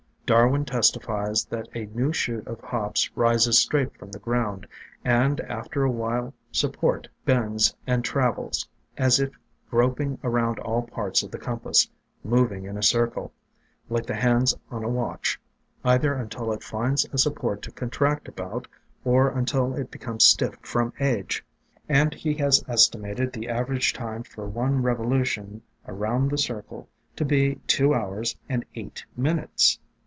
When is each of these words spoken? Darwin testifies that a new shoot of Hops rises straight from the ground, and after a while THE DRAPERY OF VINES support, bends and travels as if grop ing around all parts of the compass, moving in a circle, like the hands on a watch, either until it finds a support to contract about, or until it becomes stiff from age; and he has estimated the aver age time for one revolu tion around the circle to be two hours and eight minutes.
Darwin 0.33 0.63
testifies 0.63 1.43
that 1.47 1.67
a 1.75 1.87
new 1.87 2.13
shoot 2.13 2.47
of 2.47 2.61
Hops 2.61 3.09
rises 3.17 3.57
straight 3.59 3.93
from 3.97 4.11
the 4.11 4.19
ground, 4.19 4.65
and 5.03 5.41
after 5.41 5.83
a 5.83 5.91
while 5.91 6.09
THE 6.13 6.21
DRAPERY 6.21 6.23
OF 6.23 6.23
VINES 6.23 6.53
support, 6.85 7.07
bends 7.25 7.75
and 7.85 8.05
travels 8.05 8.69
as 8.97 9.19
if 9.19 9.31
grop 9.69 9.99
ing 9.99 10.17
around 10.23 10.57
all 10.59 10.83
parts 10.83 11.21
of 11.21 11.31
the 11.31 11.37
compass, 11.37 11.89
moving 12.23 12.63
in 12.63 12.77
a 12.77 12.81
circle, 12.83 13.33
like 13.89 14.05
the 14.05 14.15
hands 14.15 14.55
on 14.69 14.85
a 14.85 14.87
watch, 14.87 15.37
either 15.83 16.13
until 16.13 16.53
it 16.53 16.63
finds 16.63 17.05
a 17.11 17.17
support 17.17 17.61
to 17.63 17.71
contract 17.73 18.29
about, 18.29 18.67
or 19.03 19.31
until 19.31 19.73
it 19.73 19.91
becomes 19.91 20.23
stiff 20.23 20.55
from 20.61 20.93
age; 21.01 21.43
and 21.89 22.13
he 22.13 22.35
has 22.35 22.63
estimated 22.69 23.33
the 23.33 23.49
aver 23.49 23.73
age 23.73 23.91
time 23.91 24.23
for 24.23 24.47
one 24.47 24.81
revolu 24.81 25.25
tion 25.25 25.61
around 25.89 26.31
the 26.31 26.37
circle 26.37 26.87
to 27.17 27.25
be 27.25 27.55
two 27.67 27.93
hours 27.93 28.37
and 28.47 28.63
eight 28.75 29.03
minutes. 29.17 29.77